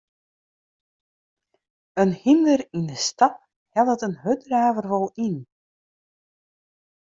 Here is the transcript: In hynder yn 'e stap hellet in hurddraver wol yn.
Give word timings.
In 2.01 2.11
hynder 2.23 2.61
yn 2.77 2.91
'e 2.93 2.97
stap 3.07 3.35
hellet 3.75 4.05
in 4.07 4.15
hurddraver 4.23 4.85
wol 4.91 5.07
yn. 5.27 5.37